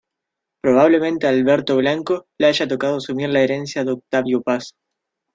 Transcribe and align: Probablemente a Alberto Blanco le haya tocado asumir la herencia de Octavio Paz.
Probablemente 0.63 1.27
a 1.27 1.29
Alberto 1.29 1.77
Blanco 1.77 2.25
le 2.39 2.47
haya 2.47 2.67
tocado 2.67 2.97
asumir 2.97 3.29
la 3.29 3.43
herencia 3.43 3.83
de 3.83 3.91
Octavio 3.91 4.41
Paz. 4.41 4.73